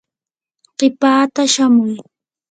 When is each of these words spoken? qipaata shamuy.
qipaata 0.77 1.41
shamuy. 1.53 1.95